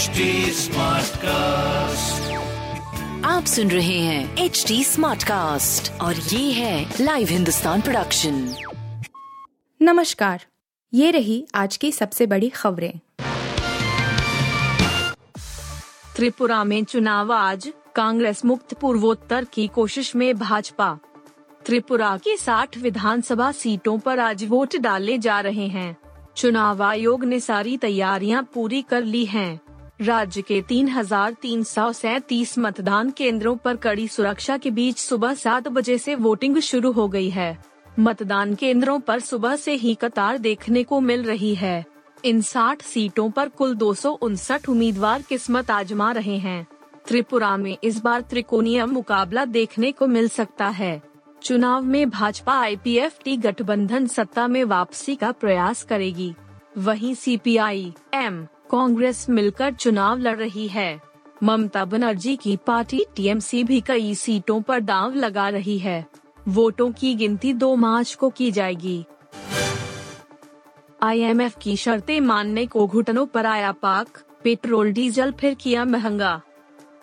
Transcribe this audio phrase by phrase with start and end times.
[0.00, 0.06] HD
[1.16, 2.32] cast
[3.26, 8.54] आप सुन रहे हैं एच डी स्मार्ट कास्ट और ये है लाइव हिंदुस्तान प्रोडक्शन
[9.82, 10.44] नमस्कार
[10.94, 12.98] ये रही आज की सबसे बड़ी खबरें।
[16.16, 20.98] त्रिपुरा में चुनाव आज कांग्रेस मुक्त पूर्वोत्तर की कोशिश में भाजपा।
[21.66, 25.96] त्रिपुरा की 60 विधानसभा सीटों पर आज वोट डाले जा रहे हैं।
[26.36, 29.60] चुनाव आयोग ने सारी तैयारियाँ पूरी कर ली हैं।
[30.00, 35.34] राज्य के तीन हज़ार तीन सौ सैतीस मतदान केंद्रों पर कड़ी सुरक्षा के बीच सुबह
[35.34, 37.56] सात बजे से वोटिंग शुरू हो गई है।
[37.98, 41.84] मतदान केंद्रों पर सुबह से ही कतार देखने को मिल रही है।
[42.24, 46.66] इन 60 सीटों पर कुल दो सौ उनसठ उम्मीदवार किस्मत आजमा रहे हैं।
[47.06, 51.00] त्रिपुरा में इस बार त्रिकोणीय मुकाबला देखने को मिल सकता है।
[51.42, 56.34] चुनाव में भाजपा आईपीएफटी गठबंधन सत्ता में वापसी का प्रयास करेगी।
[56.78, 61.00] वहीं सीपीआई एम कांग्रेस मिलकर चुनाव लड़ रही है।
[61.42, 66.06] ममता बनर्जी की पार्टी टीएमसी भी कई सीटों पर दांव लगा रही है।
[66.48, 69.04] वोटों की गिनती दो मार्च को की जाएगी।
[71.02, 76.40] आईएमएफ की शर्तें मानने को घुटनों पर आया पाक, पेट्रोल, डीजल, फिर किया महँगा।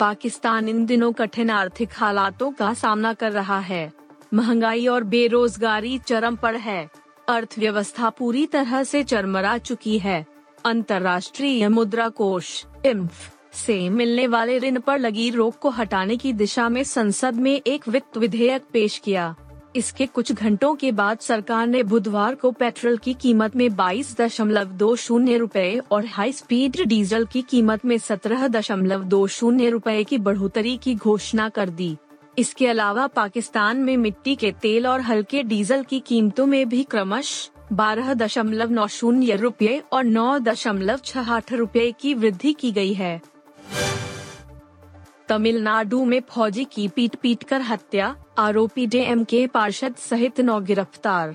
[0.00, 3.92] पाकिस्तान इन दिनों कठिन आर्थिक हालातों का सामना कर रहा है।
[4.34, 6.90] महँगाई और बेरोजगारी चरम पर है।
[7.28, 10.37] अर्थव्यवस्था पूरी तरह से चरमरा चुकी है।
[10.68, 13.12] अंतर्राष्ट्रीय मुद्रा कोष इम्फ
[13.56, 17.88] से मिलने वाले ऋण पर लगी रोक को हटाने की दिशा में संसद में एक
[17.88, 19.34] वित्त विधेयक पेश किया।
[19.76, 24.72] इसके कुछ घंटों के बाद सरकार ने बुधवार को पेट्रोल की कीमत में बाईस दशमलव
[24.74, 30.02] दो शून्य रूपए और हाई स्पीड डीजल की कीमत में सत्रह दशमलव दो शून्य रूपए
[30.04, 31.96] की बढ़ोतरी की घोषणा कर दी।
[32.38, 37.50] इसके अलावा पाकिस्तान में मिट्टी के तेल और हल्के डीजल की कीमतों में भी क्रमश
[37.72, 42.92] बारह दशमलव नौ शून्य रूपए और नौ दशमलव छह आठ रूपए की वृद्धि की गई
[42.94, 43.20] है
[45.28, 51.34] तमिलनाडु में फौजी की पीट पीट कर हत्या, आरोपी डीएम के पार्षद सहित नौ गिरफ़्तार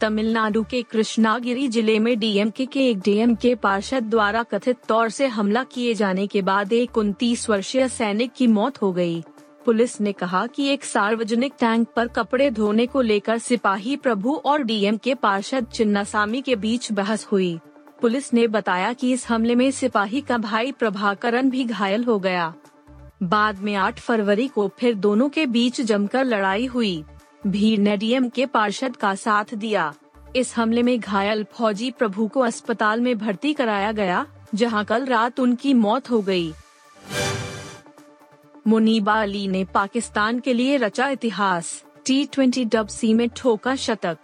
[0.00, 5.26] तमिलनाडु के कृष्णागिरी ज़िले में डीएमके के एक डीएम के पार्षद द्वारा कथित तौर से
[5.26, 9.22] हमला किए जाने के बाद एक उनतीस वर्षीय सैनिक की मौत हो गई।
[9.64, 14.62] पुलिस ने कहा कि एक सार्वजनिक टैंक पर कपड़े धोने को लेकर सिपाही प्रभु और
[14.62, 17.58] डीएम के पार्षद चिन्नासामी के बीच बहस हुई।
[18.00, 22.52] पुलिस ने बताया कि इस हमले में सिपाही का भाई प्रभाकरण भी घायल हो गया।
[23.22, 27.04] बाद में 8 फरवरी को फिर दोनों के बीच जमकर लड़ाई हुई।
[27.46, 29.92] भीड़ ने डीएम के पार्षद का साथ दिया।
[30.36, 35.40] इस हमले में घायल फौजी प्रभु को अस्पताल में भर्ती कराया गया, जहाँ कल रात
[35.40, 36.52] उनकी मौत हो गई।
[38.66, 44.18] मुनीबा अली ने पाकिस्तान के लिए रचा इतिहास टी ट्वेंटी डब सी में ठोका शतक।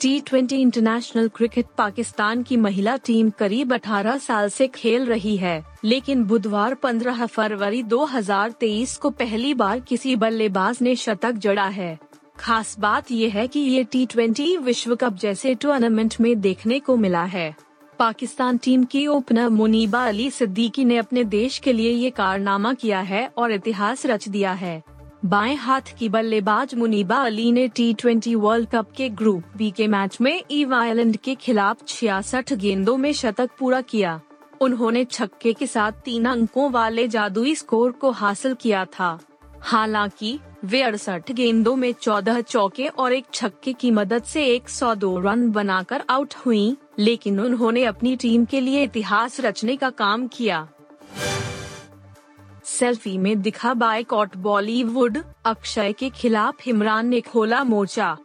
[0.00, 5.62] T twenty international cricket Pakistan की महिला टीम करीब 18 साल से खेल रही है,
[5.84, 11.98] लेकिन बुधवार 15 फरवरी 2023 को पहली बार किसी बल्लेबाज ने शतक जड़ा है।
[12.38, 16.96] खास बात यह है कि ये टी ट्वेंटी विश्व कप जैसे टूर्नामेंट में देखने को
[16.96, 17.54] मिला है।
[18.00, 23.00] पाकिस्तान टीम की ओपनर मुनीबा अली सिद्दीकी ने अपने देश के लिए ये कारनामा किया
[23.00, 24.82] है और इतिहास रच दिया है।
[25.24, 29.86] बाएँ हाथ की बल्लेबाज मुनीबा अली ने टी ट्वेंटी वर्ल्ड कप के ग्रुप बी के
[29.86, 34.20] मैच में ईव आयरलैंड के खिलाफ छियासठ गेंदों में शतक पूरा किया।
[34.60, 39.18] उन्होंने छक्के के साथ तीन अंकों वाले जादुई स्कोर को हासिल किया था।
[39.62, 45.50] हालाँकि, वे अड़सठ गेंदों में चौदह चौके और एक छक्के की मदद से 102 रन
[45.50, 50.68] बनाकर आउट हुई, लेकिन उन्होंने अपनी टीम के लिए इतिहास रचने का काम किया।
[52.64, 58.16] सेल्फी में दिखा बाइकआउट बॉलीवुड, अक्षय के खिलाफ इमरान ने खोला मोर्चा।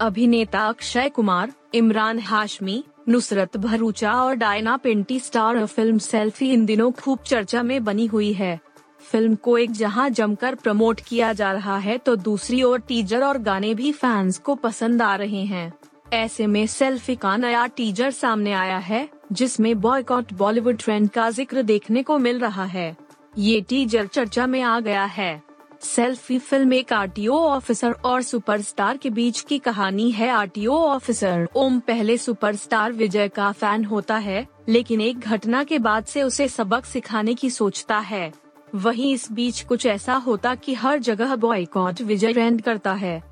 [0.00, 6.92] अभिनेता अक्षय कुमार, इमरान हाशमी, नुसरत भरूचा और डायना पिंटी स्टार फ़िल्म सेल्फी इन दिनों
[6.92, 8.65] खूब चर्चा में बनी हुई है।
[9.06, 13.38] फ़िल्म को एक जहाँ जमकर प्रमोट किया जा रहा है तो दूसरी ओर टीजर और
[13.38, 15.72] गाने भी फैंस को पसंद आ रहे हैं।
[16.12, 21.62] ऐसे में सेल्फी का नया टीजर सामने आया है, जिसमें बॉयकॉट बॉलीवुड ट्रेंड का ज़िक्र
[21.62, 22.96] देखने को मिल रहा है।
[23.38, 25.42] ये टीजर चर्चा में आ गया है।
[25.82, 31.78] सेल्फी फ़िल्म एक आरटीओ ऑफिसर और सुपरस्टार के बीच की कहानी है। आरटीओ ऑफिसर ओम
[31.80, 36.84] पहले सुपरस्टार विजय का फ़ैन होता है, लेकिन एक घटना के बाद से उसे सबक
[36.84, 38.32] सिखाने की सोचता है।
[38.76, 43.22] वहीं इस बीच कुछ ऐसा होता कि हर जगह बॉयकॉट विजय ट्रेंड करता है।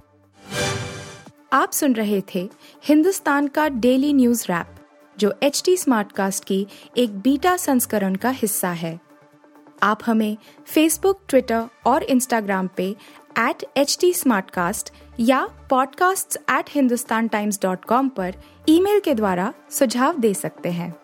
[1.52, 2.50] आप सुन रहे थे
[2.84, 4.66] हिंदुस्तान का डेली न्यूज़ रैप
[5.18, 9.00] जो एच टी स्मार्ट कास्ट की एक बीटा संस्करण का हिस्सा है।
[9.82, 10.36] आप हमें
[10.66, 12.96] फेसबुक ट्विटर और इंस्टाग्राम पे
[13.38, 14.14] एट एच टी
[15.20, 18.34] या podcasts@hindustantimes.com पर
[18.68, 21.03] ईमेल के द्वारा सुझाव दे सकते हैं।